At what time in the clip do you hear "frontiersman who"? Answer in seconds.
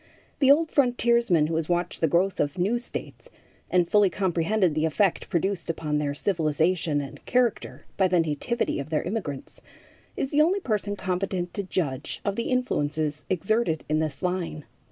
0.71-1.55